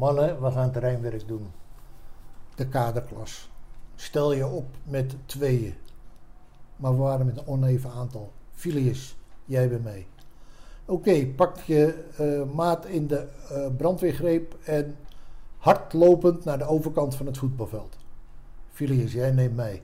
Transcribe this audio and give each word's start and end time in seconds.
mannen, 0.00 0.42
we 0.42 0.50
gaan 0.50 0.72
terreinwerk 0.72 1.28
doen. 1.28 1.46
De 2.54 2.66
kaderklas. 2.66 3.50
Stel 3.94 4.32
je 4.32 4.46
op 4.46 4.66
met 4.84 5.16
tweeën. 5.26 5.74
Maar 6.76 6.92
we 6.92 6.98
waren 6.98 7.26
met 7.26 7.36
een 7.36 7.46
oneven 7.46 7.90
aantal. 7.90 8.32
Filius, 8.54 9.16
jij 9.44 9.68
bent 9.68 9.84
mee. 9.84 10.06
Oké, 10.84 11.26
pak 11.26 11.56
je 11.56 12.04
eh, 12.16 12.54
maat 12.54 12.86
in 12.86 13.06
de 13.06 13.26
uh, 13.52 13.66
brandweergreep 13.76 14.56
en 14.64 14.96
hardlopend 15.58 16.44
naar 16.44 16.58
de 16.58 16.66
overkant 16.66 17.14
van 17.14 17.26
het 17.26 17.38
voetbalveld. 17.38 17.96
Filius, 18.72 19.12
jij 19.12 19.30
neemt 19.30 19.56
mee. 19.56 19.82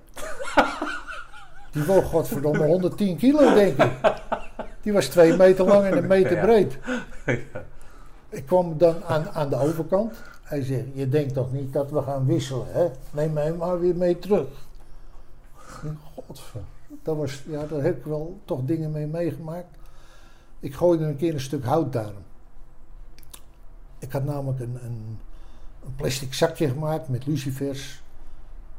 Die 1.72 1.84
woog 1.84 2.04
godverdomme 2.04 2.66
110 2.66 3.16
kilo, 3.16 3.54
denk 3.54 3.82
ik. 3.82 3.92
Die 4.82 4.92
was 4.92 5.06
twee 5.06 5.36
meter 5.36 5.64
lang 5.64 5.84
en 5.84 5.96
een 5.96 6.06
meter 6.06 6.40
breed. 6.40 6.78
Ik 8.36 8.46
kwam 8.46 8.78
dan 8.78 9.04
aan, 9.04 9.28
aan 9.30 9.48
de 9.48 9.56
overkant. 9.56 10.14
Hij 10.42 10.62
zegt, 10.62 10.86
je 10.94 11.08
denkt 11.08 11.34
toch 11.34 11.52
niet 11.52 11.72
dat 11.72 11.90
we 11.90 12.02
gaan 12.02 12.26
wisselen, 12.26 12.66
hè? 12.72 12.90
Neem 13.10 13.32
mij 13.32 13.52
maar 13.52 13.80
weer 13.80 13.96
mee 13.96 14.18
terug. 14.18 14.48
Godver. 16.14 16.60
Dat 17.02 17.16
was, 17.16 17.42
ja, 17.46 17.66
daar 17.66 17.82
heb 17.82 17.96
ik 17.96 18.04
wel 18.04 18.40
toch 18.44 18.64
dingen 18.64 18.90
mee 18.90 19.06
meegemaakt. 19.06 19.76
Ik 20.60 20.74
gooide 20.74 21.04
een 21.04 21.16
keer 21.16 21.34
een 21.34 21.40
stuk 21.40 21.64
hout 21.64 21.92
daar. 21.92 22.12
Ik 23.98 24.12
had 24.12 24.24
namelijk 24.24 24.60
een, 24.60 24.78
een, 24.84 25.18
een 25.84 25.94
plastic 25.96 26.34
zakje 26.34 26.68
gemaakt 26.68 27.08
met 27.08 27.26
lucifers. 27.26 28.02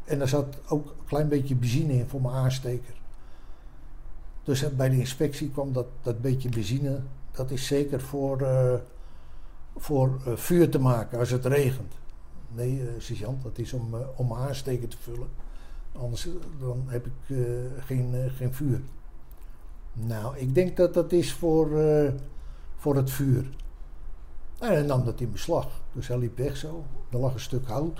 En 0.05 0.17
daar 0.17 0.27
zat 0.27 0.57
ook 0.67 0.85
een 0.85 1.05
klein 1.05 1.27
beetje 1.27 1.55
benzine 1.55 1.93
in 1.93 2.07
voor 2.07 2.21
mijn 2.21 2.35
aansteker. 2.35 2.93
Dus 4.43 4.75
bij 4.75 4.89
de 4.89 4.97
inspectie 4.97 5.49
kwam 5.49 5.73
dat, 5.73 5.87
dat 6.01 6.21
beetje 6.21 6.49
benzine. 6.49 6.99
Dat 7.31 7.51
is 7.51 7.67
zeker 7.67 8.01
voor, 8.01 8.41
uh, 8.41 8.73
voor 9.77 10.21
uh, 10.27 10.35
vuur 10.35 10.69
te 10.69 10.79
maken 10.79 11.19
als 11.19 11.29
het 11.29 11.45
regent. 11.45 11.93
Nee, 12.47 12.81
uh, 12.81 12.89
sergeant, 12.97 13.43
dat 13.43 13.57
is 13.57 13.73
om, 13.73 13.95
om 14.15 14.27
mijn 14.27 14.39
aansteker 14.39 14.87
te 14.87 14.97
vullen. 14.97 15.27
Anders 15.91 16.27
dan 16.59 16.83
heb 16.87 17.05
ik 17.05 17.37
geen, 17.79 18.31
geen 18.35 18.53
vuur. 18.53 18.81
Nou, 19.93 20.37
ik 20.37 20.55
denk 20.55 20.77
dat 20.77 20.93
dat 20.93 21.11
is 21.11 21.33
voor, 21.33 21.69
voor 22.75 22.95
het 22.95 23.11
vuur. 23.11 23.49
En 24.59 24.71
hij 24.71 24.81
nam 24.81 25.05
dat 25.05 25.19
in 25.19 25.31
beslag. 25.31 25.67
Dus 25.93 26.07
hij 26.07 26.17
liep 26.17 26.37
weg 26.37 26.57
zo. 26.57 26.83
Er 27.09 27.19
lag 27.19 27.33
een 27.33 27.39
stuk 27.39 27.67
hout. 27.67 27.97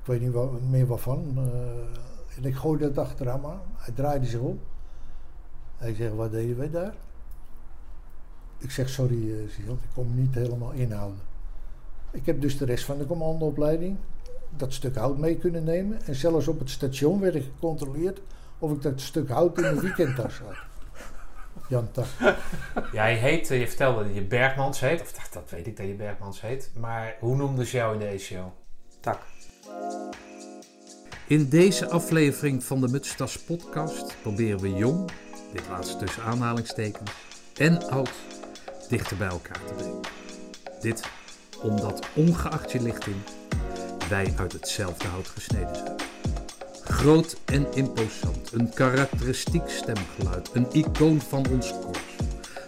Ik 0.00 0.06
weet 0.06 0.20
niet 0.20 0.70
meer 0.70 0.86
waarvan. 0.86 1.38
en 2.36 2.44
ik 2.44 2.54
gooide 2.54 2.92
dat 2.92 3.06
achteraan 3.06 3.40
maar. 3.40 3.60
Hij 3.76 3.94
draaide 3.94 4.26
zich 4.26 4.40
om. 4.40 4.60
Hij 5.76 5.94
zegt, 5.94 6.14
wat 6.14 6.30
deden 6.30 6.56
wij 6.56 6.70
daar? 6.70 6.94
Ik 8.60 8.70
zeg, 8.70 8.88
sorry, 8.88 9.28
uh, 9.28 9.42
ik 9.68 9.78
kon 9.94 10.14
me 10.14 10.20
niet 10.20 10.34
helemaal 10.34 10.70
inhouden. 10.70 11.20
Ik 12.10 12.26
heb 12.26 12.40
dus 12.40 12.58
de 12.58 12.64
rest 12.64 12.84
van 12.84 12.98
de 12.98 13.06
commandoopleiding 13.06 13.96
dat 14.56 14.72
stuk 14.72 14.96
hout 14.96 15.18
mee 15.18 15.36
kunnen 15.36 15.64
nemen. 15.64 16.02
En 16.04 16.14
zelfs 16.14 16.48
op 16.48 16.58
het 16.58 16.70
station 16.70 17.20
werd 17.20 17.34
ik 17.34 17.44
gecontroleerd 17.44 18.20
of 18.58 18.72
ik 18.72 18.82
dat 18.82 19.00
stuk 19.00 19.28
hout 19.28 19.58
in 19.58 19.74
de 19.74 19.80
weekendtas 19.80 20.38
had. 20.38 20.56
Jan 21.68 21.88
Tak. 21.92 22.06
Jij 22.92 23.16
heet, 23.16 23.48
je 23.48 23.68
vertelde 23.68 24.04
dat 24.04 24.14
je 24.14 24.22
Bergmans 24.22 24.80
heet. 24.80 25.00
Of 25.00 25.12
dat, 25.12 25.28
dat 25.32 25.50
weet 25.50 25.66
ik 25.66 25.76
dat 25.76 25.86
je 25.86 25.94
Bergmans 25.94 26.40
heet. 26.40 26.70
Maar 26.78 27.16
hoe 27.20 27.36
noemden 27.36 27.66
ze 27.66 27.76
jou 27.76 27.92
in 27.92 27.98
de 27.98 28.06
ECO? 28.06 28.52
Tak. 29.00 29.22
In 31.26 31.48
deze 31.48 31.88
aflevering 31.88 32.64
van 32.64 32.80
de 32.80 32.88
Mutstas 32.88 33.38
podcast 33.38 34.16
proberen 34.22 34.60
we 34.60 34.72
jong 34.72 35.10
dit 35.52 35.68
laatste 35.68 35.96
tussen 35.96 36.22
aanhalingstekens, 36.22 37.10
en 37.56 37.88
oud 37.88 38.10
dichter 38.90 39.16
bij 39.16 39.28
elkaar 39.28 39.64
te 39.66 39.74
brengen. 39.74 40.00
Dit 40.80 41.02
omdat, 41.62 42.06
ongeacht 42.14 42.72
je 42.72 42.82
lichting, 42.82 43.16
wij 44.08 44.32
uit 44.36 44.52
hetzelfde 44.52 45.08
hout 45.08 45.28
gesneden 45.28 45.76
zijn. 45.76 45.96
Groot 46.84 47.36
en 47.44 47.66
imposant, 47.74 48.52
een 48.52 48.74
karakteristiek 48.74 49.68
stemgeluid, 49.68 50.50
een 50.52 50.66
icoon 50.72 51.20
van 51.20 51.46
ons 51.50 51.74
korps. 51.80 52.00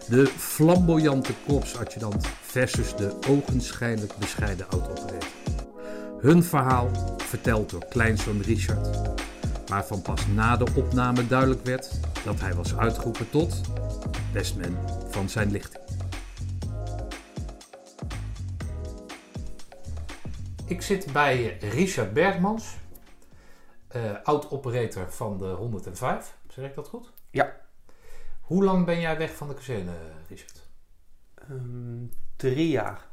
De 0.09 0.27
flamboyante 0.27 1.33
korpsadjudant 1.47 2.27
versus 2.43 2.97
de 2.97 3.17
ogenschijnlijk 3.29 4.17
bescheiden 4.19 4.69
oud-operator. 4.69 5.31
Hun 6.21 6.45
verhaal 6.45 6.91
verteld 7.17 7.71
door 7.71 7.85
kleinzoon 7.89 8.43
Richard, 8.43 8.89
waarvan 9.67 10.03
pas 10.03 10.27
na 10.35 10.57
de 10.57 10.67
opname 10.75 11.27
duidelijk 11.27 11.65
werd 11.65 11.91
dat 12.25 12.41
hij 12.41 12.55
was 12.55 12.77
uitgeroepen 12.77 13.31
tot 13.31 13.61
bestman 14.33 14.77
van 15.11 15.29
zijn 15.29 15.51
lichting. 15.51 15.82
Ik 20.73 20.83
zit 20.83 21.13
bij 21.13 21.57
Richard 21.61 22.13
Bergmans, 22.13 22.77
uh, 23.97 24.13
oud-operator 24.23 25.11
van 25.11 25.39
de 25.39 25.45
105. 25.45 26.37
Zeg 26.49 26.65
ik 26.65 26.75
dat 26.75 26.89
goed? 26.89 27.13
Ja. 27.31 27.57
Hoe 28.41 28.65
lang 28.65 28.87
ben 28.87 29.01
jij 29.01 29.19
weg 29.19 29.35
van 29.35 29.49
de 29.49 29.55
kazerne, 29.55 29.93
Richard? 30.29 30.61
Um, 31.51 32.13
drie 32.37 32.69
jaar. 32.69 33.07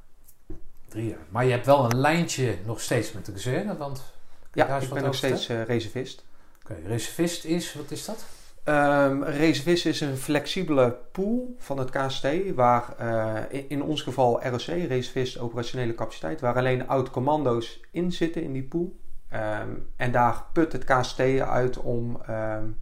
Drie 0.88 1.10
jaar. 1.10 1.26
Maar 1.30 1.46
je 1.46 1.52
hebt 1.52 1.66
wel 1.66 1.86
een 1.86 2.00
lijntje 2.00 2.58
nog 2.66 2.82
steeds 2.82 3.12
met 3.12 3.26
de 3.26 3.32
kazerne, 3.32 3.78
want... 3.78 4.14
Ja, 4.54 4.78
ik 4.80 4.90
ben 4.90 5.04
nog 5.04 5.16
steeds 5.16 5.50
uh, 5.50 5.64
reservist. 5.64 6.24
Oké, 6.62 6.72
okay, 6.72 6.84
reservist 6.84 7.46
is, 7.46 7.74
wat 7.74 7.92
is 7.92 8.06
dat? 8.06 8.26
Um, 8.70 9.24
reservist 9.24 9.86
is 9.86 10.02
een 10.02 10.18
flexibele 10.18 10.98
pool 11.12 11.56
van 11.58 11.78
het 11.78 11.90
KST, 11.90 12.28
waar 12.56 12.96
uh, 13.02 13.62
in, 13.68 13.84
ons 13.84 14.02
geval 14.02 14.44
ROC, 14.44 14.62
reservist 14.62 15.40
operationele 15.40 15.96
capaciteit, 15.96 16.42
waar 16.42 16.56
alleen 16.56 16.88
oud-commando's 16.88 17.80
in 17.92 18.12
zitten 18.12 18.44
in 18.44 18.54
die 18.54 18.64
pool. 18.64 19.00
Um, 19.34 19.88
en 19.96 20.12
daar 20.12 20.44
put 20.54 20.72
het 20.72 20.84
KST 20.84 21.20
uit 21.40 21.78
om 21.78 22.22
um, 22.30 22.80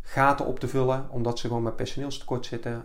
gaten 0.00 0.46
op 0.46 0.58
te 0.58 0.68
vullen, 0.68 1.06
omdat 1.10 1.38
ze 1.38 1.46
gewoon 1.46 1.62
met 1.62 1.76
personeelstekort 1.76 2.46
zitten, 2.46 2.84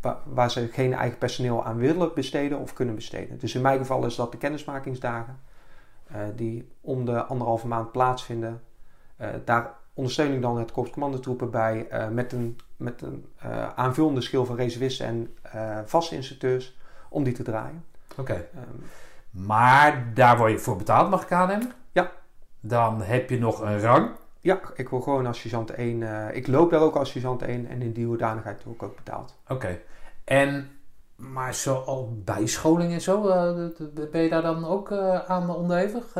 waar, 0.00 0.16
waar, 0.24 0.50
ze 0.50 0.68
geen 0.68 0.92
eigen 0.92 1.18
personeel 1.18 1.64
aan 1.64 1.76
willen 1.76 2.14
besteden 2.14 2.58
of 2.58 2.72
kunnen 2.72 2.94
besteden. 2.94 3.38
Dus 3.38 3.54
in 3.54 3.62
mijn 3.62 3.78
geval 3.78 4.06
is 4.06 4.14
dat 4.14 4.32
de 4.32 4.38
kennismakingsdagen, 4.38 5.40
uh, 6.12 6.16
die 6.36 6.72
om 6.80 7.04
de 7.04 7.24
anderhalve 7.24 7.66
maand 7.66 7.92
plaatsvinden. 7.92 8.62
Uh, 9.20 9.28
daar 9.44 9.76
ondersteun 9.98 10.32
ik 10.32 10.42
dan 10.42 10.58
het 10.58 10.72
korps 10.72 10.90
commandotroepen 10.90 11.50
bij 11.50 11.86
uh, 11.92 12.08
met 12.08 12.32
een, 12.32 12.58
met 12.76 13.02
een 13.02 13.26
uh, 13.44 13.68
aanvullende 13.74 14.20
schil 14.20 14.44
van 14.44 14.56
reservisten 14.56 15.06
en 15.06 15.36
uh, 15.54 15.78
vaste 15.84 16.14
instructeurs 16.14 16.76
om 17.08 17.24
die 17.24 17.32
te 17.32 17.42
draaien. 17.42 17.84
Oké. 18.10 18.20
Okay. 18.20 18.36
Um, 18.36 18.84
maar 19.30 20.10
daar 20.14 20.38
word 20.38 20.50
je 20.50 20.58
voor 20.58 20.76
betaald, 20.76 21.10
mag 21.10 21.22
ik 21.22 21.32
aannemen? 21.32 21.72
Ja. 21.92 22.10
Dan 22.60 23.02
heb 23.02 23.30
je 23.30 23.38
nog 23.38 23.60
een 23.60 23.80
rang. 23.80 24.10
Ja, 24.40 24.60
ik 24.74 24.88
wil 24.88 25.00
gewoon 25.00 25.26
als 25.26 25.40
sergeant 25.40 25.70
1. 25.70 26.34
ik 26.34 26.46
loop 26.46 26.70
daar 26.70 26.80
ook 26.80 26.96
als 26.96 27.10
sergeant 27.10 27.42
1 27.42 27.66
en 27.66 27.82
in 27.82 27.92
die 27.92 28.06
hoedanigheid 28.06 28.64
word 28.64 28.76
ik 28.76 28.82
ook 28.82 28.96
betaald. 28.96 29.34
Oké. 29.42 29.52
Okay. 29.52 29.82
En, 30.24 30.70
maar 31.16 31.54
zo 31.54 31.74
al 31.74 32.20
bijscholing 32.24 32.92
en 32.92 33.00
zo, 33.00 33.22
ben 34.10 34.22
je 34.22 34.28
daar 34.28 34.42
dan 34.42 34.64
ook 34.64 34.92
aan 35.26 35.50
onderhevig? 35.50 36.14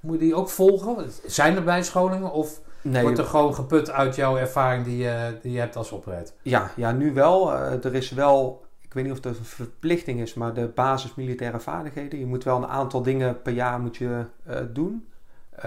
moet 0.00 0.18
je 0.18 0.24
die 0.24 0.34
ook 0.34 0.48
volgen? 0.48 1.10
Zijn 1.26 1.56
er 1.56 1.64
bijscholingen 1.64 2.32
of... 2.32 2.60
Nee, 2.82 3.02
Wordt 3.02 3.18
er 3.18 3.24
gewoon 3.24 3.54
geput 3.54 3.90
uit 3.90 4.14
jouw 4.14 4.36
ervaring 4.36 4.84
die, 4.84 5.04
uh, 5.04 5.22
die 5.42 5.52
je 5.52 5.58
hebt 5.58 5.76
als 5.76 5.92
operator? 5.92 6.34
Ja, 6.42 6.70
ja 6.76 6.92
nu 6.92 7.12
wel. 7.12 7.52
Uh, 7.52 7.84
er 7.84 7.94
is 7.94 8.10
wel, 8.10 8.64
ik 8.80 8.94
weet 8.94 9.04
niet 9.04 9.12
of 9.12 9.24
het 9.24 9.38
een 9.38 9.44
verplichting 9.44 10.20
is, 10.20 10.34
maar 10.34 10.54
de 10.54 10.66
basis 10.66 11.14
militaire 11.14 11.60
vaardigheden. 11.60 12.18
Je 12.18 12.26
moet 12.26 12.44
wel 12.44 12.56
een 12.56 12.66
aantal 12.66 13.02
dingen 13.02 13.42
per 13.42 13.52
jaar 13.52 13.80
moet 13.80 13.96
je, 13.96 14.24
uh, 14.48 14.56
doen. 14.72 15.06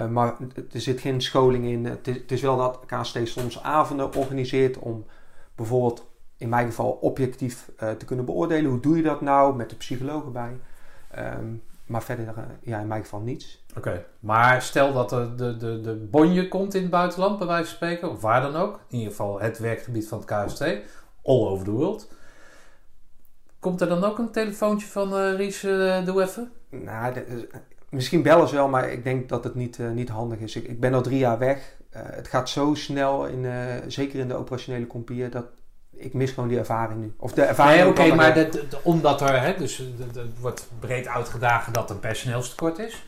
maar 0.09 0.35
er 0.71 0.81
zit 0.81 0.99
geen 0.99 1.21
scholing 1.21 1.65
in. 1.65 1.85
Het 1.85 2.07
is, 2.07 2.15
het 2.15 2.31
is 2.31 2.41
wel 2.41 2.57
dat 2.57 2.79
KST 2.85 3.19
soms 3.23 3.63
avonden 3.63 4.13
organiseert 4.13 4.77
om 4.77 5.05
bijvoorbeeld 5.55 6.07
in 6.37 6.49
mijn 6.49 6.65
geval 6.65 6.91
objectief 6.91 7.69
te 7.97 8.05
kunnen 8.05 8.25
beoordelen. 8.25 8.71
Hoe 8.71 8.79
doe 8.79 8.97
je 8.97 9.03
dat 9.03 9.21
nou 9.21 9.55
met 9.55 9.69
de 9.69 9.75
psychologen 9.75 10.31
bij? 10.31 10.57
Um, 11.39 11.61
maar 11.85 12.03
verder, 12.03 12.33
ja, 12.61 12.79
in 12.79 12.87
mijn 12.87 13.01
geval 13.01 13.19
niets. 13.19 13.65
Oké, 13.77 14.05
maar 14.19 14.61
stel 14.61 14.93
dat 14.93 15.09
de, 15.09 15.35
de, 15.35 15.57
de, 15.57 15.81
de 15.81 15.93
bonje 15.93 16.47
komt 16.47 16.73
in 16.73 16.81
het 16.81 16.91
buitenland, 16.91 17.37
bij 17.37 17.47
wijze 17.47 17.67
van 17.67 17.75
spreken, 17.75 18.09
of 18.09 18.21
waar 18.21 18.41
dan 18.41 18.55
ook. 18.55 18.79
In 18.89 18.97
ieder 18.97 19.09
geval 19.09 19.41
het 19.41 19.59
werkgebied 19.59 20.07
van 20.07 20.23
het 20.25 20.27
KST, 20.27 20.61
all 21.23 21.47
over 21.47 21.65
the 21.65 21.71
world. 21.71 22.11
Komt 23.59 23.81
er 23.81 23.87
dan 23.87 24.03
ook 24.03 24.17
een 24.17 24.31
telefoontje 24.31 24.87
van 24.87 25.13
uh, 25.13 25.35
Ries, 25.35 25.63
uh, 25.63 26.05
doe 26.05 26.21
even? 26.21 26.51
Nou, 26.69 27.13
de, 27.13 27.47
misschien 27.89 28.23
bellen 28.23 28.47
ze 28.47 28.55
wel, 28.55 28.67
maar 28.67 28.91
ik 28.91 29.03
denk 29.03 29.29
dat 29.29 29.43
het 29.43 29.55
niet, 29.55 29.77
uh, 29.77 29.91
niet 29.91 30.09
handig 30.09 30.39
is. 30.39 30.55
Ik, 30.55 30.67
ik, 30.67 30.79
ben 30.79 30.93
al 30.93 31.01
drie 31.01 31.19
jaar 31.19 31.37
weg. 31.37 31.77
het 31.89 32.27
gaat 32.27 32.49
zo 32.49 32.73
snel, 32.73 33.25
in, 33.25 33.45
zeker 33.87 34.19
in 34.19 34.27
de 34.27 34.35
operationele 34.35 34.87
compie, 34.87 35.29
dat 35.29 35.45
ik 35.97 36.13
mis 36.13 36.31
gewoon 36.31 36.49
die 36.49 36.57
ervaring 36.57 36.99
nu. 36.99 37.13
Of 37.17 37.33
de 37.33 37.41
ervaring. 37.41 37.79
Nee, 37.79 37.89
oké, 37.89 38.01
okay, 38.01 38.15
maar 38.15 38.33
de, 38.33 38.67
omdat 38.83 39.21
er, 39.21 39.41
hè, 39.41 39.55
dus 39.57 39.77
het 39.77 40.39
wordt 40.39 40.67
breed 40.79 41.07
uitgedagen 41.07 41.73
dat 41.73 41.89
er 41.89 41.95
een 41.95 42.01
personeelstekort 42.01 42.79
is. 42.79 43.03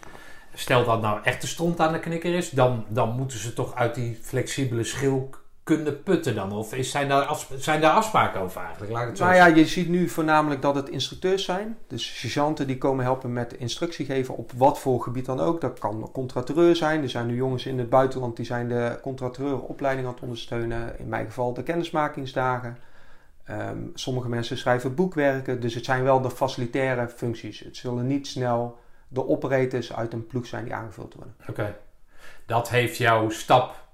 Stel 0.53 0.85
dat 0.85 1.01
nou 1.01 1.19
echt 1.23 1.41
de 1.41 1.47
stront 1.47 1.79
aan 1.79 1.93
de 1.93 1.99
knikker 1.99 2.33
is, 2.35 2.49
dan, 2.49 2.85
dan 2.87 3.15
moeten 3.15 3.39
ze 3.39 3.53
toch 3.53 3.75
uit 3.75 3.95
die 3.95 4.19
flexibele 4.21 4.83
schil 4.83 5.29
kunnen 5.67 6.03
putten 6.03 6.35
dan? 6.35 6.51
Of 6.51 6.73
is, 6.73 6.91
zijn, 6.91 7.07
daar 7.07 7.37
zijn 7.57 7.81
daar 7.81 7.91
afspraken 7.91 8.41
over 8.41 8.61
eigenlijk? 8.61 8.91
Laat 8.91 9.07
het 9.07 9.17
zo 9.17 9.23
nou 9.23 9.35
ja, 9.35 9.45
je 9.45 9.65
ziet 9.65 9.89
nu 9.89 10.09
voornamelijk 10.09 10.61
dat 10.61 10.75
het 10.75 10.89
instructeurs 10.89 11.43
zijn. 11.43 11.77
Dus 11.87 12.19
sergeanten 12.19 12.67
die 12.67 12.77
komen 12.77 13.03
helpen 13.03 13.33
met 13.33 13.53
instructie 13.53 14.05
geven 14.05 14.37
op 14.37 14.51
wat 14.51 14.79
voor 14.79 15.01
gebied 15.01 15.25
dan 15.25 15.39
ook. 15.39 15.61
Dat 15.61 15.79
kan 15.79 16.09
contracteur 16.13 16.75
zijn. 16.75 17.03
Er 17.03 17.09
zijn 17.09 17.27
nu 17.27 17.35
jongens 17.35 17.65
in 17.65 17.79
het 17.79 17.89
buitenland 17.89 18.35
die 18.35 18.45
zijn 18.45 18.67
de 18.67 18.99
contracteuropleiding 19.01 20.07
aan 20.07 20.13
het 20.13 20.23
ondersteunen. 20.23 20.99
In 20.99 21.07
mijn 21.09 21.25
geval 21.25 21.53
de 21.53 21.63
kennismakingsdagen. 21.63 22.77
Ehm, 23.43 23.77
sommige 23.93 24.29
mensen 24.29 24.57
schrijven 24.57 24.95
boekwerken. 24.95 25.59
Dus 25.59 25.73
het 25.73 25.85
zijn 25.85 26.03
wel 26.03 26.21
de 26.21 26.31
facilitaire 26.31 27.09
functies. 27.09 27.59
Het 27.59 27.77
zullen 27.77 28.07
niet 28.07 28.27
snel 28.27 28.77
de 29.07 29.27
operators 29.27 29.93
uit 29.93 30.13
een 30.13 30.27
ploeg 30.27 30.45
zijn 30.45 30.63
die 30.63 30.73
aangevuld 30.73 31.13
worden. 31.13 31.35
Oké. 31.49 31.75
Dat 32.45 32.69
heeft 32.69 32.97
jouw 32.97 33.29
stap 33.29 33.86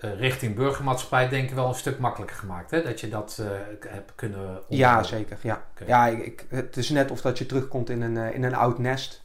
richting 0.00 0.54
burgermaatschappij 0.54 1.28
denk 1.28 1.48
ik 1.48 1.54
wel 1.54 1.68
een 1.68 1.74
stuk 1.74 1.98
makkelijker 1.98 2.36
gemaakt. 2.36 2.70
Hè? 2.70 2.82
Dat 2.82 3.00
je 3.00 3.08
dat 3.08 3.38
uh, 3.40 3.46
hebt 3.88 4.12
kunnen 4.14 4.60
Ja, 4.68 5.02
zeker. 5.02 5.38
Ja. 5.42 5.64
Ja, 5.86 6.06
ik, 6.06 6.46
het 6.48 6.76
is 6.76 6.90
net 6.90 7.10
of 7.10 7.20
dat 7.20 7.38
je 7.38 7.46
terugkomt 7.46 7.90
in 7.90 8.02
een, 8.02 8.14
uh, 8.14 8.34
in 8.34 8.42
een 8.42 8.54
oud 8.54 8.78
nest. 8.78 9.24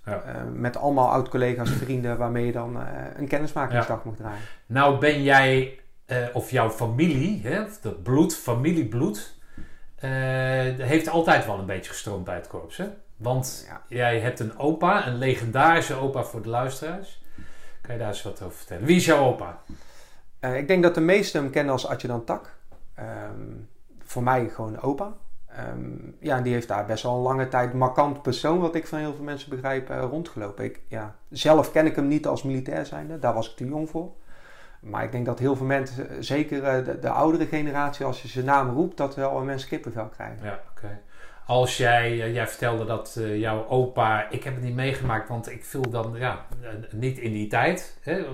met 0.53 0.77
allemaal 0.77 1.09
oud-collega's, 1.09 1.69
vrienden 1.83 2.17
waarmee 2.17 2.45
je 2.45 2.51
dan 2.51 2.77
een 3.15 3.27
kennismakingsdag 3.27 3.97
ja. 4.03 4.09
mag 4.09 4.15
draaien. 4.15 4.41
Nou 4.65 4.99
ben 4.99 5.23
jij, 5.23 5.79
of 6.33 6.51
jouw 6.51 6.69
familie, 6.69 7.41
hè, 7.43 7.63
de 7.81 7.91
bloed, 7.91 8.35
familiebloed, 8.35 9.35
heeft 10.77 11.09
altijd 11.09 11.45
wel 11.45 11.59
een 11.59 11.65
beetje 11.65 11.91
gestroomd 11.91 12.23
bij 12.23 12.35
het 12.35 12.47
korps. 12.47 12.77
Hè? 12.77 12.85
Want 13.17 13.65
ja. 13.67 13.81
jij 13.87 14.19
hebt 14.19 14.39
een 14.39 14.57
opa, 14.57 15.07
een 15.07 15.17
legendarische 15.17 15.95
opa 15.95 16.23
voor 16.23 16.41
de 16.41 16.49
luisteraars. 16.49 17.21
Kan 17.81 17.93
je 17.93 17.99
daar 17.99 18.09
eens 18.09 18.23
wat 18.23 18.41
over 18.41 18.57
vertellen? 18.57 18.85
Wie 18.85 18.95
is 18.95 19.05
jouw 19.05 19.25
opa? 19.25 19.59
Uh, 20.43 20.57
ik 20.57 20.67
denk 20.67 20.83
dat 20.83 20.95
de 20.95 21.01
meesten 21.01 21.41
hem 21.41 21.51
kennen 21.51 21.73
als 21.73 21.87
adjudant 21.87 22.25
Tak. 22.25 22.55
Um, 22.99 23.67
voor 24.03 24.23
mij 24.23 24.49
gewoon 24.49 24.81
opa. 24.81 25.13
Um, 25.69 26.15
ja, 26.19 26.41
die 26.41 26.53
heeft 26.53 26.67
daar 26.67 26.85
best 26.85 27.03
wel 27.03 27.15
een 27.15 27.21
lange 27.21 27.47
tijd 27.47 27.73
markant 27.73 28.21
persoon, 28.21 28.59
wat 28.59 28.75
ik 28.75 28.87
van 28.87 28.99
heel 28.99 29.13
veel 29.13 29.23
mensen 29.23 29.49
begrijp, 29.49 29.89
uh, 29.89 30.03
rondgelopen. 30.09 30.63
Ik, 30.63 30.79
ja, 30.87 31.15
zelf 31.29 31.71
ken 31.71 31.85
ik 31.85 31.95
hem 31.95 32.07
niet 32.07 32.27
als 32.27 32.43
militair 32.43 32.85
zijnde, 32.85 33.19
daar 33.19 33.33
was 33.33 33.49
ik 33.49 33.55
te 33.55 33.65
jong 33.65 33.89
voor. 33.89 34.11
Maar 34.79 35.03
ik 35.03 35.11
denk 35.11 35.25
dat 35.25 35.39
heel 35.39 35.55
veel 35.55 35.65
mensen, 35.65 36.09
eh, 36.09 36.15
zeker 36.19 36.83
de, 36.83 36.99
de, 36.99 37.09
oudere 37.09 37.45
generatie, 37.45 38.05
als 38.05 38.21
je 38.21 38.27
zijn 38.27 38.45
naam 38.45 38.69
roept, 38.69 38.97
dat 38.97 39.15
wel 39.15 39.43
mensen 39.43 39.69
kippenvel 39.69 40.07
krijgen. 40.07 40.45
Ja. 40.45 40.59
Als 41.45 41.77
jij, 41.77 42.21
eh, 42.21 42.33
jij 42.33 42.47
vertelde 42.47 42.85
dat 42.85 43.15
uh, 43.19 43.39
jouw 43.39 43.67
opa, 43.67 44.29
ik 44.29 44.43
heb 44.43 44.55
het 44.55 44.63
niet 44.63 44.75
meegemaakt, 44.75 45.29
want 45.29 45.51
ik 45.51 45.65
viel 45.65 45.89
dan 45.89 46.15
ja, 46.17 46.45
niet 46.91 47.17
in 47.17 47.31
die 47.31 47.47
tijd. 47.47 47.97
Hè, 48.01 48.25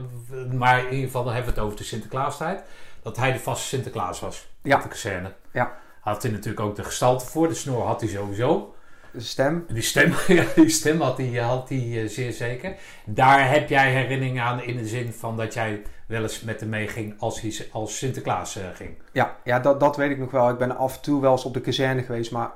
maar 0.54 0.80
in 0.80 0.90
ieder 0.90 1.06
geval, 1.06 1.24
dan 1.24 1.34
hebben 1.34 1.54
we 1.54 1.60
het 1.60 1.68
over 1.68 1.78
de 1.78 1.86
Sinterklaastijd. 1.86 2.64
Dat 3.02 3.18
hij 3.18 3.32
de 3.32 3.40
vaste 3.40 3.68
Sinterklaas 3.68 4.20
was. 4.20 4.48
Ja. 4.62 4.76
Op 4.76 4.82
de 4.84 4.88
kazerne. 4.88 5.34
Ja. 5.52 5.78
Had 6.02 6.24
hij 6.24 6.32
natuurlijk 6.32 6.60
ook 6.60 6.76
de 6.76 6.84
gestalte 6.84 7.26
voor. 7.26 7.48
De 7.48 7.54
snor 7.54 7.86
had 7.86 8.02
hij 8.02 8.10
sowieso. 8.10 8.74
De 9.12 9.22
stem. 9.22 9.66
Die 9.68 9.82
stem, 9.82 10.14
ja, 10.28 10.46
die 10.56 10.70
stem 10.70 11.02
had 11.02 11.18
hij, 11.18 11.28
had 11.28 11.70
hij 11.70 11.78
uh, 11.78 12.10
zeer 12.10 12.32
zeker. 12.32 12.76
Daar 13.06 13.50
heb 13.50 13.70
jij 13.70 13.92
herinneringen 13.92 14.44
aan 14.44 14.64
in 14.64 14.78
de 14.78 14.88
zin 14.88 15.14
van 15.14 15.38
dat 15.38 15.54
jij 15.54 15.82
wel 16.08 16.22
eens 16.22 16.42
met 16.42 16.60
hem 16.60 16.70
meeging 16.70 17.16
als, 17.20 17.42
hij, 17.42 17.68
als 17.72 17.98
Sinterklaas 17.98 18.58
uh, 18.58 18.64
ging. 18.74 18.98
Ja, 19.12 19.38
ja 19.44 19.60
dat, 19.60 19.80
dat 19.80 19.98
weet 19.98 20.12
ik 20.12 20.18
nog 20.18 20.32
wel. 20.32 20.50
Ik 20.50 20.58
ben 20.58 20.78
af 20.78 20.96
en 20.96 21.02
toe 21.02 21.22
wel 21.22 21.32
eens 21.32 21.46
op 21.46 21.54
de 21.54 21.62
kazerne 21.62 22.04
geweest, 22.04 22.32
maar 22.32 22.52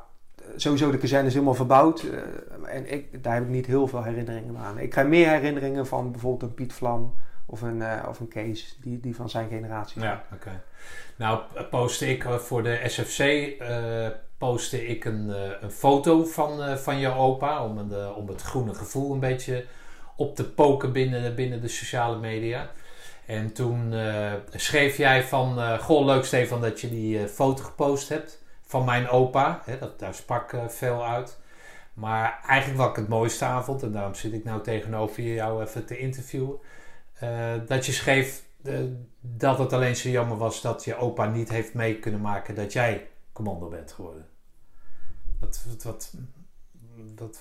sowieso 0.56 0.92
de 0.92 0.98
kazerne 0.98 1.28
is 1.28 1.34
helemaal 1.34 1.54
verbouwd. 1.54 2.04
Uh, 2.04 2.19
en 2.66 2.92
ik, 2.92 3.24
daar 3.24 3.34
heb 3.34 3.44
ik 3.44 3.50
niet 3.50 3.66
heel 3.66 3.88
veel 3.88 4.04
herinneringen 4.04 4.57
aan. 4.57 4.80
Ik 4.80 4.90
krijg 4.90 5.07
meer 5.07 5.30
herinneringen 5.30 5.88
van 5.88 6.12
bijvoorbeeld 6.12 6.50
een 6.50 6.56
Piet 6.56 6.74
Vlam 6.74 7.16
of 7.45 7.62
een, 7.62 7.78
uh, 7.78 8.04
of 8.10 8.19
een 8.19 8.28
Kees, 8.28 8.78
die, 8.81 9.00
die 9.00 9.16
van 9.16 9.30
zijn 9.30 9.50
generatie. 9.50 10.01
Ja, 10.01 10.24
oké. 10.34 10.62
Nou, 11.16 11.40
postte 11.69 12.10
ik 12.10 12.25
eh, 12.25 12.36
voor 12.36 12.63
de 12.63 12.81
SFC 12.86 13.19
uh, 13.19 14.07
postte 14.38 14.88
ik 14.88 15.06
een, 15.06 15.34
een 15.62 15.72
foto 15.72 16.24
van, 16.24 16.78
van 16.78 17.00
je 17.00 17.13
opa 17.13 17.63
om, 17.63 17.78
een, 17.78 18.13
om 18.13 18.28
het 18.28 18.42
groene 18.42 18.74
gevoel 18.74 19.13
een 19.13 19.19
beetje 19.19 19.66
op 20.16 20.36
te 20.36 20.50
poken 20.50 20.92
binnen, 20.92 21.36
binnen 21.36 21.62
de 21.62 21.68
sociale 21.68 22.18
media. 22.18 22.69
En 23.25 23.54
toen 23.54 23.94
schreef 24.51 24.98
jij 24.98 25.24
van, 25.24 25.80
goh 25.80 26.06
leuk 26.06 26.25
Stefan 26.25 26.62
dat 26.62 26.81
je 26.81 26.89
die 26.89 27.28
foto 27.28 27.63
gepost 27.63 28.10
hebt 28.10 28.43
van 28.74 28.86
mijn 28.86 29.10
opa. 29.10 29.62
Hè, 29.66 29.78
dat, 29.78 30.00
daar 30.00 30.14
sprak 30.14 30.52
uh, 30.52 30.68
veel 30.68 31.06
uit. 31.06 31.38
Maar 31.94 32.40
eigenlijk 32.48 32.80
wat 32.80 32.90
ik 32.90 32.96
het 32.96 33.08
mooiste 33.08 33.46
avond, 33.46 33.84
en 33.84 33.92
daarom 33.92 34.14
zit 34.14 34.34
ik 34.34 34.44
nou 34.44 34.62
tegenover 34.62 35.24
jou 35.24 35.64
even 35.64 35.86
te 35.86 35.98
interviewen. 35.98 36.58
Uh, 37.24 37.54
dat 37.68 37.86
je 37.86 37.92
schreef 37.92 38.44
uh, 38.64 38.80
dat 39.20 39.58
het 39.58 39.74
alleen 39.74 39.96
zo 39.96 40.10
jammer 40.10 40.38
was 40.38 40.62
dat 40.62 40.84
je 40.84 40.96
opa 40.96 41.25
niet 41.25 41.50
heeft 41.50 41.74
mee 41.74 42.00
kunnen 42.00 42.22
maken 42.22 42.56
dat 42.56 42.74
jij 42.74 43.08
commando 43.34 43.68
bent 43.68 43.92
geworden. 43.92 44.28
Wat, 45.40 45.66
wat, 45.84 46.14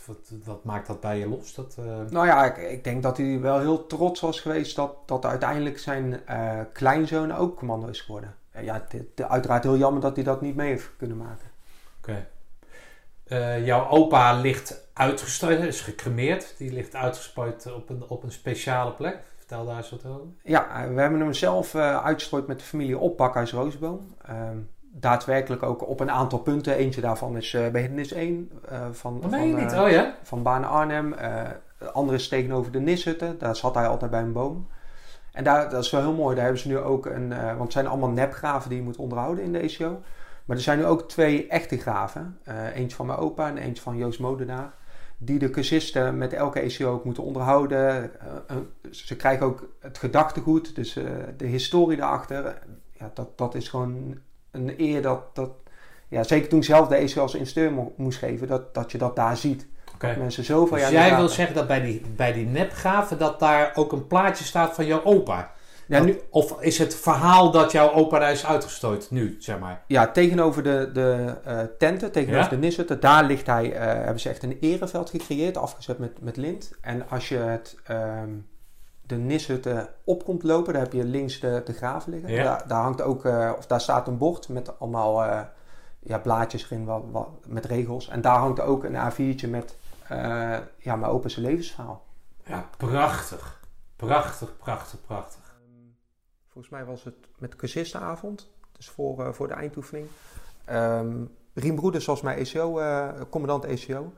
wat, 0.07 0.33
wat, 0.45 0.65
maakt 0.65 0.87
dat 0.87 1.01
bij 1.01 1.19
je 1.19 1.29
los? 1.29 1.55
Dat, 1.55 1.77
Nou 2.11 2.27
ja, 2.27 2.45
ik, 2.45 2.71
ik, 2.71 2.85
denk 2.85 3.03
dat 3.03 3.17
hij 3.17 3.41
wel 3.41 3.59
heel 3.59 3.87
trots 3.87 4.21
was 4.21 4.41
geweest 4.41 4.77
dat, 4.77 4.95
dat 5.07 5.25
uiteindelijk 5.25 5.79
zijn 5.79 6.21
kleinzoon 6.73 7.33
ook 7.33 7.57
commando 7.57 7.89
is 7.89 8.01
geworden 8.01 8.35
ja, 8.61 8.85
het, 8.89 9.23
uiteraard 9.29 9.63
heel 9.63 9.77
jammer 9.77 10.01
dat 10.03 10.15
hij 10.15 10.25
dat 10.25 10.41
niet 10.41 10.57
mee 10.57 10.69
heeft 10.69 10.91
kunnen 10.97 11.17
maken. 11.17 11.51
Oké. 11.99 12.27
Eh, 13.25 13.67
jouw 13.67 13.89
opa 13.89 14.33
ligt 14.33 14.89
uitgestrooid, 14.93 15.61
is 15.61 15.81
gecremeerd. 15.81 16.55
Die 16.59 16.73
ligt 16.73 16.95
uitgespuit 16.95 17.73
op 17.73 17.89
een, 17.89 18.05
op 18.09 18.23
een 18.23 18.33
speciale 18.33 18.93
plek. 18.93 19.19
Vertel 19.37 19.67
daar 19.67 19.77
eens 19.77 19.91
wat 19.91 20.07
over. 20.07 20.27
Ja, 20.43 20.89
we 20.95 21.01
hebben 21.01 21.21
hem 21.21 21.33
zelf 21.33 21.75
uh, 21.75 22.05
uitgestrooid 22.05 22.47
met 22.47 22.59
de 22.59 22.65
familie 22.65 22.99
op 22.99 23.17
Bakhuis 23.17 23.53
Roosboom. 23.53 24.15
Ehm, 24.27 24.57
daadwerkelijk 24.81 25.63
ook 25.63 25.89
op 25.89 26.01
een 26.01 26.11
aantal 26.11 26.39
punten. 26.39 26.75
Eentje 26.75 27.01
daarvan 27.01 27.37
is 27.37 27.53
uh, 27.53 27.69
bij 27.69 27.81
Hindernis 27.81 28.13
1 28.13 28.51
van, 28.93 29.23
van, 29.23 29.55
niet? 29.55 29.73
Oh, 29.73 29.91
ja? 29.91 30.15
van 30.23 30.43
Baan 30.43 30.65
Arnhem. 30.65 31.11
de 31.79 31.91
andere 31.93 32.19
is 32.19 32.29
tegenover 32.29 32.73
de 32.73 32.81
Nishutten. 32.81 33.39
Daar 33.39 33.57
zat 33.57 33.75
hij 33.75 33.87
altijd 33.87 34.11
bij 34.11 34.23
een 34.23 34.33
boom. 34.33 34.67
En 35.33 35.45
daar, 35.45 35.71
dat 35.71 35.85
is 35.85 35.91
wel 35.91 36.01
heel 36.01 36.13
mooi. 36.13 36.35
Daar 36.35 36.45
hebben 36.45 36.63
ze 36.63 36.69
nu 36.69 36.79
ook 36.79 37.07
een. 37.07 37.31
Uh, 37.31 37.47
want 37.47 37.63
het 37.63 37.73
zijn 37.73 37.87
allemaal 37.87 38.11
nepgraven 38.11 38.69
die 38.69 38.79
je 38.79 38.85
moet 38.85 38.97
onderhouden 38.97 39.45
in 39.45 39.53
de 39.53 39.59
ECO. 39.59 40.03
Maar 40.45 40.57
er 40.57 40.63
zijn 40.63 40.79
nu 40.79 40.85
ook 40.85 41.09
twee 41.09 41.47
echte 41.47 41.79
graven. 41.79 42.39
Uh, 42.49 42.77
eentje 42.77 42.97
van 42.97 43.07
mijn 43.07 43.19
opa 43.19 43.49
en 43.49 43.59
eentje 43.59 43.83
van 43.83 43.97
Joost 43.97 44.21
Modenaar. 44.21 44.73
Die 45.19 45.39
de 45.39 45.51
cursisten 45.51 46.19
met 46.19 46.33
elke 46.33 46.61
ECO 46.61 46.93
ook 46.93 47.05
moeten 47.05 47.23
onderhouden. 47.23 48.11
Uh, 48.51 48.57
ze 48.91 49.17
krijgen 49.17 49.47
ook 49.47 49.69
het 49.81 49.99
gedachtegoed, 49.99 50.75
dus 50.75 50.93
de 51.37 51.47
historie 51.47 51.97
daarachter. 51.97 52.59
Ja, 52.93 53.11
dat, 53.15 53.39
dat 53.39 53.55
is 53.55 53.69
gewoon 53.69 54.19
een 54.51 54.75
eer 54.77 55.03
dat. 55.03 55.35
dat 55.35 55.51
ja, 56.09 56.23
zeker 56.23 56.49
toen 56.49 56.59
ik 56.59 56.65
zelf 56.65 56.89
de 56.89 56.95
ECO 56.95 57.21
als 57.21 57.35
instructeur 57.35 57.93
moest 57.97 58.19
geven, 58.19 58.47
dat, 58.47 58.75
dat 58.75 58.93
je 58.93 58.99
dat 58.99 59.17
daar 59.17 59.37
ziet. 59.37 59.67
Okay. 60.03 60.17
Mensen 60.17 60.45
zoveel 60.45 60.77
dus 60.77 60.89
jij 60.89 61.17
wil 61.17 61.29
zeggen 61.29 61.55
dat 61.55 61.67
bij 61.67 61.81
die, 61.81 62.03
bij 62.17 62.33
die 62.33 62.47
nepgraven 62.47 63.19
dat 63.19 63.41
daar 63.41 63.73
ook 63.75 63.93
een 63.93 64.07
plaatje 64.07 64.45
staat 64.45 64.75
van 64.75 64.87
jouw 64.87 65.05
opa? 65.05 65.51
Ja, 65.87 66.03
nu, 66.03 66.21
of 66.31 66.61
is 66.61 66.79
het 66.79 66.95
verhaal 66.95 67.51
dat 67.51 67.73
jouw 67.73 67.93
opa 67.93 68.19
daar 68.19 68.33
is 68.33 68.47
uitgestooid 68.47 69.11
nu, 69.11 69.37
zeg 69.39 69.59
maar? 69.59 69.83
Ja, 69.87 70.11
tegenover 70.11 70.63
de, 70.63 70.91
de 70.93 71.35
uh, 71.47 71.61
tenten, 71.79 72.13
tegenover 72.13 72.51
de 72.51 72.57
nissetten, 72.57 73.01
daar 73.01 73.25
ligt 73.25 73.47
hij, 73.47 73.73
uh, 73.73 73.79
hebben 73.79 74.21
ze 74.21 74.29
echt 74.29 74.43
een 74.43 74.57
ereveld 74.61 75.11
gecreëerd, 75.11 75.57
afgezet 75.57 75.99
met, 75.99 76.21
met 76.21 76.37
lint. 76.37 76.71
En 76.81 77.09
als 77.09 77.29
je 77.29 77.37
het, 77.37 77.77
um, 77.91 78.47
de 79.07 79.17
nishutten 79.17 79.89
op 80.05 80.25
komt 80.25 80.43
lopen, 80.43 80.73
dan 80.73 80.83
heb 80.83 80.93
je 80.93 81.05
links 81.05 81.41
de, 81.41 81.63
de 81.65 81.73
graven 81.73 82.13
liggen. 82.13 82.33
Ja. 82.33 82.43
Daar, 82.45 82.65
daar, 82.69 82.83
hangt 82.83 83.03
ook, 83.03 83.25
uh, 83.25 83.53
of 83.59 83.67
daar 83.67 83.81
staat 83.81 84.09
een 84.09 84.19
bord 84.19 84.49
met 84.49 84.79
allemaal 84.79 85.47
ja, 85.99 86.19
blaadjes 86.19 86.65
erin 86.65 86.85
wat, 86.85 87.03
wat, 87.11 87.29
met 87.47 87.65
regels. 87.65 88.09
En 88.09 88.21
daar 88.21 88.39
hangt 88.39 88.61
ook 88.61 88.85
een 88.85 88.97
A4'tje 88.97 89.49
met 89.49 89.77
uh, 90.13 90.59
ja, 90.77 90.97
mijn 90.97 91.13
opa 91.13 91.29
zijn 91.29 91.47
levensverhaal. 91.47 92.05
Ja, 92.45 92.69
prachtig. 92.77 93.61
Prachtig, 93.97 94.57
prachtig, 94.57 95.01
prachtig. 95.01 95.55
Um, 95.65 95.97
volgens 96.49 96.73
mij 96.73 96.85
was 96.85 97.05
het 97.05 97.15
met 97.39 97.57
cursistenavond, 97.57 98.51
dus 98.73 98.89
voor, 98.89 99.21
uh, 99.21 99.33
voor 99.33 99.49
de 99.49 99.55
eindoefening. 99.55 100.07
Um, 100.71 101.37
Riem 101.55 101.75
Broeders 101.75 102.07
was 102.07 102.21
mijn 102.21 102.39
ECO, 102.39 102.81
uh, 102.81 103.09
commandant 103.31 103.65
ECO. 103.65 104.13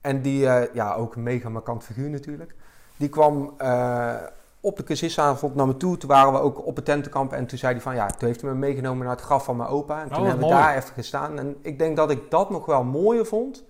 En 0.00 0.22
die, 0.22 0.40
ja, 0.72 0.94
ook 0.94 1.14
een 1.14 1.22
mega 1.22 1.48
markant 1.48 1.84
figuur 1.84 2.10
natuurlijk. 2.10 2.54
Die 2.96 3.08
kwam 3.08 3.56
op 4.60 4.76
de 4.76 4.84
cursistenavond 4.84 5.54
naar 5.54 5.66
me 5.66 5.76
toe. 5.76 5.96
Toen 5.96 6.08
waren 6.08 6.32
we 6.32 6.38
ook 6.38 6.66
op 6.66 6.76
het 6.76 6.84
tentenkamp. 6.84 7.32
En 7.32 7.46
toen 7.46 7.58
zei 7.58 7.72
hij 7.72 7.82
van, 7.82 7.94
ja, 7.94 8.06
toen 8.06 8.28
heeft 8.28 8.40
hij 8.40 8.50
me 8.50 8.56
meegenomen 8.56 9.06
naar 9.06 9.16
het 9.16 9.24
graf 9.24 9.44
van 9.44 9.56
mijn 9.56 9.68
opa. 9.68 10.02
En 10.02 10.08
toen 10.08 10.18
oh, 10.18 10.26
hebben 10.26 10.48
we 10.48 10.54
daar 10.54 10.76
even 10.76 10.94
gestaan. 10.94 11.38
En 11.38 11.56
ik 11.60 11.78
denk 11.78 11.96
dat 11.96 12.10
ik 12.10 12.30
dat 12.30 12.50
nog 12.50 12.66
wel 12.66 12.84
mooier 12.84 13.26
vond 13.26 13.64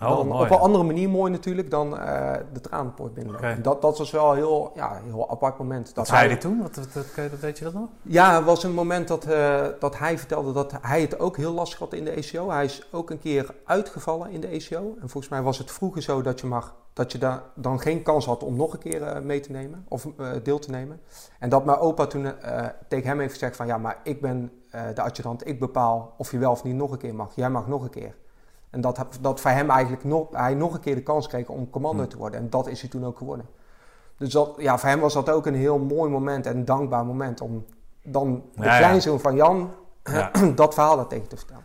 Oh, 0.00 0.18
op 0.40 0.50
een 0.50 0.58
andere 0.58 0.84
manier 0.84 1.08
mooi 1.08 1.32
natuurlijk 1.32 1.70
dan 1.70 1.94
uh, 1.94 2.32
de 2.52 2.60
tranenpoort 2.60 3.14
binnen. 3.14 3.62
Dat, 3.62 3.82
dat 3.82 3.98
was 3.98 4.10
wel 4.10 4.30
een 4.30 4.36
heel, 4.36 4.72
ja, 4.74 5.00
heel 5.04 5.30
apart 5.30 5.58
moment. 5.58 5.86
Dat 5.86 5.94
wat 5.94 6.06
zei 6.06 6.28
hij 6.28 6.36
toen? 6.36 6.62
Wat, 6.62 6.76
wat, 6.76 7.14
wat, 7.16 7.40
weet 7.40 7.58
je 7.58 7.64
dat 7.64 7.72
nog? 7.72 7.88
Ja, 8.02 8.34
het 8.34 8.44
was 8.44 8.62
een 8.62 8.72
moment 8.72 9.08
dat, 9.08 9.26
uh, 9.28 9.66
dat 9.78 9.98
hij 9.98 10.18
vertelde 10.18 10.52
dat 10.52 10.74
hij 10.80 11.00
het 11.00 11.18
ook 11.18 11.36
heel 11.36 11.52
lastig 11.52 11.78
had 11.78 11.92
in 11.92 12.04
de 12.04 12.10
ECO. 12.10 12.50
Hij 12.50 12.64
is 12.64 12.88
ook 12.92 13.10
een 13.10 13.18
keer 13.18 13.54
uitgevallen 13.64 14.30
in 14.30 14.40
de 14.40 14.46
ECO. 14.46 14.94
En 15.00 15.08
volgens 15.08 15.28
mij 15.28 15.42
was 15.42 15.58
het 15.58 15.70
vroeger 15.70 16.02
zo 16.02 16.22
dat 16.22 16.40
je, 16.40 16.46
mag, 16.46 16.74
dat 16.92 17.12
je 17.12 17.18
daar 17.18 17.42
dan 17.54 17.80
geen 17.80 18.02
kans 18.02 18.26
had 18.26 18.42
om 18.42 18.56
nog 18.56 18.72
een 18.72 18.78
keer 18.78 19.00
uh, 19.00 19.18
mee 19.20 19.40
te 19.40 19.52
nemen 19.52 19.86
of 19.88 20.06
deel 20.42 20.58
te 20.58 20.70
nemen. 20.70 21.00
En 21.38 21.48
dat 21.48 21.64
mijn 21.64 21.78
opa 21.78 22.06
toen 22.06 22.32
tegen 22.88 23.08
hem 23.08 23.20
heeft 23.20 23.32
gezegd 23.32 23.56
van 23.56 23.66
ja, 23.66 23.78
maar 23.78 23.98
ik 24.02 24.20
ben 24.20 24.52
de 24.94 25.02
adjudant, 25.02 25.46
ik 25.46 25.60
bepaal 25.60 26.14
of 26.16 26.30
je 26.30 26.38
wel 26.38 26.50
of 26.50 26.64
niet 26.64 26.74
nog 26.74 26.90
een 26.90 26.98
keer 26.98 27.14
mag. 27.14 27.34
Jij 27.34 27.50
mag 27.50 27.66
nog 27.66 27.82
een 27.82 27.90
keer. 27.90 28.14
En 28.74 28.80
dat, 28.80 29.06
dat 29.20 29.40
voor 29.40 29.50
hem 29.50 29.70
eigenlijk 29.70 30.04
nog, 30.04 30.28
hij 30.30 30.54
nog 30.54 30.74
een 30.74 30.80
keer 30.80 30.94
de 30.94 31.02
kans 31.02 31.26
kreeg 31.26 31.48
om 31.48 31.70
commando 31.70 31.98
hmm. 31.98 32.08
te 32.08 32.16
worden. 32.16 32.40
En 32.40 32.50
dat 32.50 32.66
is 32.66 32.80
hij 32.80 32.90
toen 32.90 33.04
ook 33.04 33.18
geworden. 33.18 33.46
Dus 34.16 34.32
dat, 34.32 34.54
ja, 34.58 34.78
voor 34.78 34.88
hem 34.88 35.00
was 35.00 35.14
dat 35.14 35.30
ook 35.30 35.46
een 35.46 35.54
heel 35.54 35.78
mooi 35.78 36.10
moment 36.10 36.46
en 36.46 36.56
een 36.56 36.64
dankbaar 36.64 37.06
moment 37.06 37.40
om 37.40 37.64
dan 38.02 38.44
de 38.54 38.62
kleinzoon 38.62 39.20
van 39.20 39.34
Jan 39.36 39.74
dat 40.54 40.74
verhaal 40.74 40.96
daar 40.96 41.06
tegen 41.06 41.28
te 41.28 41.36
vertellen. 41.36 41.64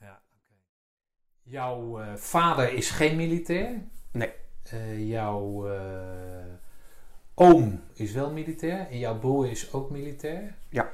Ja, 0.00 0.20
Jouw 1.42 2.00
uh, 2.00 2.14
vader 2.14 2.72
is 2.72 2.90
geen 2.90 3.16
militair? 3.16 3.82
Nee. 4.12 4.32
Uh, 4.74 5.08
jouw 5.08 5.68
uh, 5.68 5.74
oom 7.34 7.80
is 7.94 8.12
wel 8.12 8.30
militair 8.30 8.88
en 8.90 8.98
jouw 8.98 9.18
broer 9.18 9.50
is 9.50 9.72
ook 9.72 9.90
militair? 9.90 10.54
Ja. 10.68 10.90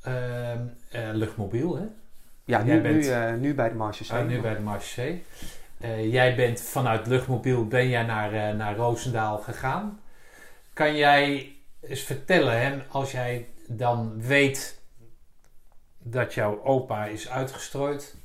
Ehm, 0.00 0.66
luchtmobiel, 0.90 1.76
hè? 1.76 1.86
Ja, 2.44 2.62
nu, 2.62 2.80
bent, 2.80 2.94
nu, 2.94 3.08
uh, 3.08 3.34
nu, 3.34 3.54
bij 3.54 3.68
de 3.68 3.74
Marche 3.74 4.04
C. 4.04 4.10
Uh, 4.10 4.24
nu 4.24 4.40
bij 4.40 4.54
de 4.54 4.60
Marche 4.60 5.02
C. 5.02 5.24
Uh, 5.84 6.12
jij 6.12 6.36
bent 6.36 6.60
vanuit 6.60 7.06
Luchtmobiel 7.06 7.66
ben 7.66 7.88
jij 7.88 8.02
naar, 8.02 8.34
uh, 8.34 8.58
naar 8.58 8.76
Roosendaal 8.76 9.38
gegaan. 9.38 10.00
Kan 10.72 10.96
jij 10.96 11.56
eens 11.80 12.00
vertellen, 12.00 12.60
hè, 12.60 12.78
als 12.88 13.12
jij 13.12 13.48
dan 13.68 14.22
weet 14.22 14.80
dat 15.98 16.34
jouw 16.34 16.62
opa 16.64 17.06
is 17.06 17.28
uitgestrooid, 17.28 18.16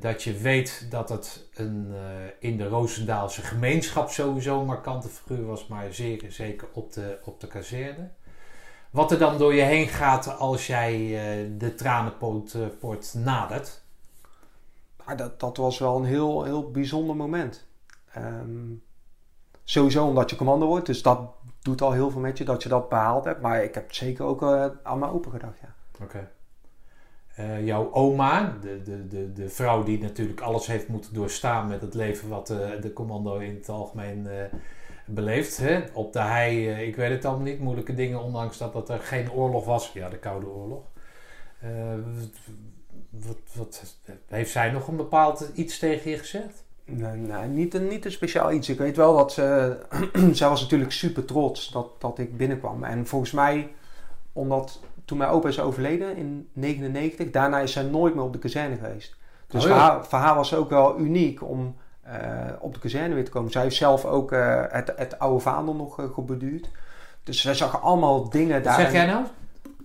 dat 0.00 0.22
je 0.22 0.32
weet 0.32 0.86
dat 0.90 1.08
het 1.08 1.48
een, 1.54 1.94
in 2.38 2.56
de 2.56 2.68
Roosendaalse 2.68 3.42
gemeenschap 3.42 4.10
sowieso 4.10 4.60
een 4.60 4.66
markante 4.66 5.08
figuur 5.08 5.46
was, 5.46 5.66
maar 5.66 5.92
zeer 5.94 6.24
zeker 6.28 6.68
op 6.72 6.92
de, 6.92 7.18
op 7.24 7.40
de 7.40 7.46
kazerne. 7.46 8.10
Wat 8.92 9.10
er 9.10 9.18
dan 9.18 9.38
door 9.38 9.54
je 9.54 9.62
heen 9.62 9.88
gaat 9.88 10.38
als 10.38 10.66
jij 10.66 11.00
uh, 11.00 11.50
de 11.58 11.74
tranenpoort 11.74 12.54
uh, 12.84 13.24
nadert? 13.24 13.82
Maar 15.04 15.16
dat, 15.16 15.40
dat 15.40 15.56
was 15.56 15.78
wel 15.78 15.96
een 15.96 16.04
heel, 16.04 16.44
heel 16.44 16.70
bijzonder 16.70 17.16
moment. 17.16 17.66
Um, 18.16 18.82
sowieso 19.64 20.06
omdat 20.06 20.30
je 20.30 20.36
commando 20.36 20.66
wordt, 20.66 20.86
dus 20.86 21.02
dat 21.02 21.20
doet 21.60 21.82
al 21.82 21.92
heel 21.92 22.10
veel 22.10 22.20
met 22.20 22.38
je 22.38 22.44
dat 22.44 22.62
je 22.62 22.68
dat 22.68 22.88
behaald 22.88 23.24
hebt. 23.24 23.40
Maar 23.40 23.64
ik 23.64 23.74
heb 23.74 23.92
zeker 23.92 24.24
ook 24.24 24.42
uh, 24.42 24.66
aan 24.82 24.98
mijn 24.98 25.12
open 25.12 25.30
gedacht, 25.30 25.58
ja. 25.60 25.74
Oké. 26.04 26.28
Okay. 27.34 27.64
jouw 27.64 27.92
oma, 27.92 28.56
de, 28.60 28.82
de, 28.82 29.08
de, 29.08 29.32
de 29.32 29.48
vrouw 29.48 29.82
die 29.82 29.98
natuurlijk 29.98 30.40
alles 30.40 30.66
heeft 30.66 30.88
moeten 30.88 31.14
doorstaan 31.14 31.68
met 31.68 31.80
het 31.80 31.94
leven 31.94 32.28
wat 32.28 32.46
de 32.46 32.90
commando 32.94 33.38
in 33.38 33.54
het 33.54 33.68
algemeen 33.68 34.28
beleefd. 35.04 35.56
Hè? 35.56 35.82
Op 35.92 36.12
de 36.12 36.20
hei, 36.20 36.70
uh, 36.70 36.86
ik 36.86 36.96
weet 36.96 37.10
het 37.10 37.24
allemaal 37.24 37.44
niet, 37.44 37.60
moeilijke 37.60 37.94
dingen, 37.94 38.22
ondanks 38.22 38.58
dat, 38.58 38.72
dat 38.72 38.88
er 38.88 38.98
geen 38.98 39.32
oorlog 39.32 39.64
was. 39.64 39.90
Ja, 39.94 40.08
de 40.08 40.18
Koude 40.18 40.46
Oorlog. 40.46 40.82
Uh, 41.64 41.70
wat, 43.10 43.36
wat, 43.52 43.96
heeft 44.28 44.50
zij 44.50 44.70
nog 44.70 44.88
een 44.88 44.96
bepaald 44.96 45.50
iets 45.54 45.78
tegen 45.78 46.10
je 46.10 46.18
gezegd? 46.18 46.64
Nee, 46.84 47.16
nee 47.16 47.46
niet, 47.46 47.74
een, 47.74 47.88
niet 47.88 48.04
een 48.04 48.12
speciaal 48.12 48.52
iets. 48.52 48.68
Ik 48.68 48.78
weet 48.78 48.96
wel 48.96 49.16
dat 49.16 49.32
ze. 49.32 49.76
zij 50.32 50.48
was 50.48 50.60
natuurlijk 50.60 50.92
super 50.92 51.24
trots 51.24 51.70
dat, 51.70 52.00
dat 52.00 52.18
ik 52.18 52.36
binnenkwam. 52.36 52.84
En 52.84 53.06
volgens 53.06 53.30
mij, 53.30 53.72
omdat 54.32 54.80
toen 55.04 55.18
mijn 55.18 55.30
opa 55.30 55.48
is 55.48 55.60
overleden 55.60 56.16
in 56.16 56.48
99, 56.52 57.30
daarna 57.30 57.58
is 57.58 57.72
zij 57.72 57.82
nooit 57.82 58.14
meer 58.14 58.24
op 58.24 58.32
de 58.32 58.38
kazerne 58.38 58.76
geweest. 58.76 59.16
Dus 59.46 59.64
oh, 59.64 59.70
voor, 59.70 59.80
haar, 59.80 60.06
voor 60.06 60.18
haar 60.18 60.34
was 60.34 60.54
ook 60.54 60.70
wel 60.70 60.98
uniek 60.98 61.42
om 61.42 61.76
op 62.58 62.74
de 62.74 62.80
kazerne 62.80 63.14
weer 63.14 63.24
te 63.24 63.30
komen. 63.30 63.50
Zij 63.50 63.62
heeft 63.62 63.76
zelf 63.76 64.04
ook 64.04 64.32
uh, 64.32 64.62
het, 64.68 64.92
het 64.96 65.18
oude 65.18 65.40
vaandel 65.40 65.74
nog 65.74 66.00
uh, 66.00 66.06
geborduurd. 66.14 66.68
Dus 67.22 67.40
zij 67.40 67.54
zag 67.54 67.82
allemaal 67.82 68.30
dingen 68.30 68.62
daar. 68.62 68.80
Zeg 68.80 68.92
jij 68.92 69.06
nou? 69.06 69.24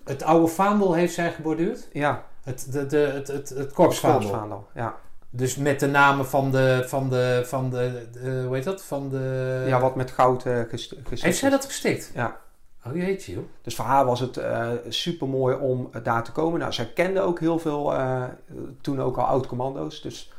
Het 0.03 0.24
oude 0.24 0.48
vaandel 0.48 0.93
heeft 0.93 1.13
zij 1.13 1.31
geborduurd? 1.31 1.88
Ja. 1.91 2.24
Het, 2.43 2.72
de, 2.72 2.86
de, 2.86 2.98
het, 2.98 3.27
het, 3.27 3.50
het 3.50 3.74
korpsvaandel? 3.74 4.67
ja. 4.74 4.96
Dus 5.29 5.55
met 5.55 5.79
de 5.79 5.88
namen 5.88 6.27
van 6.27 6.51
de, 6.51 6.84
van 6.88 7.10
de, 7.10 7.41
van 7.46 7.69
de, 7.69 8.07
de 8.12 8.43
hoe 8.46 8.55
heet 8.55 8.63
dat? 8.63 8.84
Van 8.84 9.10
de... 9.10 9.63
Ja, 9.67 9.79
wat 9.79 9.96
met 9.96 10.12
goud 10.12 10.43
gestikt 10.67 11.22
Heeft 11.22 11.38
zij 11.38 11.50
dat 11.50 11.65
gestikt? 11.65 12.12
Ja. 12.13 12.38
Oh 12.86 12.96
jeetje 12.96 13.34
joh. 13.34 13.43
Dus 13.62 13.75
voor 13.75 13.86
haar 13.86 14.05
was 14.05 14.19
het 14.19 14.38
uh, 14.38 14.69
super 14.89 15.27
mooi 15.27 15.55
om 15.55 15.89
daar 16.03 16.24
te 16.24 16.31
komen. 16.31 16.60
Nou, 16.60 16.74
zij 16.74 16.91
kende 16.93 17.22
ook 17.22 17.39
heel 17.39 17.60
veel, 17.60 17.93
toen 18.81 19.01
ook 19.01 19.17
al 19.17 19.25
oud-commando's. 19.25 20.01
Dus 20.01 20.31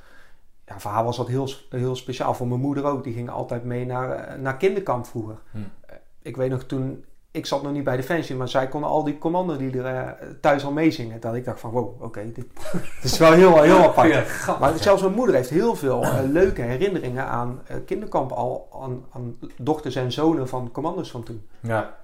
ja, 0.69 0.79
voor 0.79 0.91
haar 0.91 1.05
was 1.05 1.17
dat 1.17 1.29
heel, 1.29 1.49
heel 1.71 1.97
speciaal. 1.97 2.35
Voor 2.35 2.49
mijn 2.49 2.61
moeder 2.61 2.85
ook. 2.85 3.05
Die 3.05 3.13
ging 3.13 3.31
altijd 3.31 3.65
mee 3.65 3.87
naar, 3.87 4.11
eh, 4.11 4.39
naar 4.39 4.57
kinderkamp 4.57 5.07
vroeger. 5.07 5.39
Hm. 5.51 5.59
Eh, 5.59 5.97
ik 6.23 6.37
weet 6.37 6.51
nog 6.51 6.63
toen... 6.63 7.05
Ik 7.31 7.47
zat 7.47 7.63
nog 7.63 7.73
niet 7.73 7.85
bij 7.85 7.97
Defensie, 7.97 8.37
maar 8.37 8.49
zij 8.49 8.69
konden 8.69 8.91
al 8.91 9.05
die 9.05 9.19
commando 9.19 9.57
die 9.57 9.83
er 9.83 9.95
uh, 9.95 10.29
thuis 10.41 10.65
al 10.65 10.73
meezingen. 10.73 11.21
Dat 11.21 11.35
ik 11.35 11.45
dacht 11.45 11.61
van, 11.61 11.71
wow, 11.71 12.03
oké, 12.03 12.33
dit, 12.33 12.47
is 13.03 13.19
wel 13.19 13.33
heel, 13.33 13.63
heel 13.63 13.79
apart. 13.79 14.47
maar 14.61 14.79
zelfs 14.79 15.03
mijn 15.03 15.15
moeder 15.15 15.35
heeft 15.35 15.51
heel 15.51 15.75
veel 15.75 16.05
leuke 16.27 16.63
herinneringen 16.63 17.27
aan 17.27 17.63
kinderkamp. 17.87 18.33
Al 18.33 18.69
aan, 18.83 19.05
aan, 19.13 19.39
dochters 19.57 19.97
en 19.97 20.13
zonen 20.13 20.49
van 20.49 20.71
commando's 20.73 21.11
van 21.11 21.23
toen. 21.23 21.47
Ja, 21.61 21.97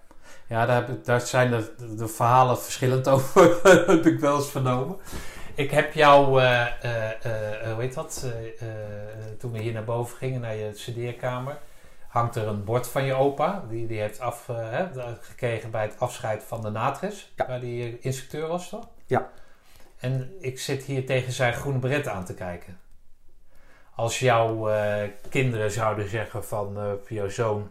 ja 0.46 0.66
daar, 0.66 0.88
daar 1.04 1.20
zijn 1.20 1.50
de, 1.50 1.72
de 1.96 2.08
verhalen 2.08 2.58
verschillend 2.58 3.08
over, 3.14 3.60
heb 3.86 4.06
ik 4.06 4.20
wel 4.20 4.36
eens 4.36 4.50
vernomen. 4.50 4.96
Ik 5.56 5.70
heb 5.70 5.92
jou, 5.92 6.42
uh, 6.42 6.66
uh, 6.84 7.72
hoe 7.72 7.80
heet 7.80 7.94
dat, 7.94 8.26
toen 9.38 9.52
we 9.52 9.58
hier 9.58 9.72
naar 9.72 9.84
boven 9.84 10.16
gingen, 10.16 10.40
naar 10.40 10.54
je 10.54 10.70
studeerkamer, 10.74 11.58
hangt 12.08 12.36
er 12.36 12.46
een 12.46 12.64
bord 12.64 12.88
van 12.88 13.04
je 13.04 13.14
opa. 13.14 13.64
Die, 13.68 13.86
die 13.86 14.00
heeft 14.00 14.20
af, 14.20 14.50
gekregen 15.20 15.70
bij 15.70 15.82
het 15.82 15.98
afscheid 15.98 16.42
van 16.42 16.62
de 16.62 16.70
Natres, 16.70 17.32
waar 17.36 17.60
die 17.60 17.98
instructeur 17.98 18.48
was 18.48 18.68
toch? 18.68 18.88
Ja. 19.06 19.30
En 19.98 20.36
ik 20.40 20.58
zit 20.58 20.84
hier 20.84 21.06
tegen 21.06 21.32
zijn 21.32 21.54
groene 21.54 21.78
beret 21.78 22.08
aan 22.08 22.24
te 22.24 22.34
kijken. 22.34 22.80
Als 23.94 24.18
jouw 24.18 24.70
kinderen 25.28 25.70
zouden 25.70 26.08
zeggen 26.08 26.44
van 26.44 26.74
voor 26.74 27.16
jouw 27.16 27.28
zoon, 27.28 27.70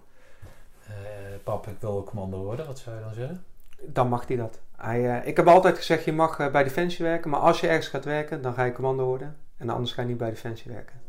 pap 1.43 1.67
ik 1.67 1.77
wil 1.79 2.03
commando 2.03 2.37
worden, 2.37 2.65
wat 2.65 2.79
zou 2.79 2.95
je 2.95 3.03
dan 3.03 3.13
zeggen? 3.13 3.45
Dan 3.85 4.09
mag 4.09 4.27
hij 4.27 4.37
dat. 4.37 4.59
Hij, 4.77 5.01
uh, 5.01 5.27
ik 5.27 5.37
heb 5.37 5.47
altijd 5.47 5.77
gezegd, 5.77 6.05
je 6.05 6.13
mag 6.13 6.39
uh, 6.39 6.51
bij 6.51 6.63
Defensie 6.63 7.05
werken, 7.05 7.29
maar 7.29 7.39
als 7.39 7.59
je 7.59 7.67
ergens 7.67 7.87
gaat 7.87 8.05
werken, 8.05 8.41
dan 8.41 8.53
ga 8.53 8.63
je 8.63 8.71
commando 8.71 9.05
worden. 9.05 9.37
En 9.57 9.69
anders 9.69 9.93
ga 9.93 10.01
je 10.01 10.07
niet 10.07 10.17
bij 10.17 10.29
Defensie 10.29 10.71
werken. 10.71 11.02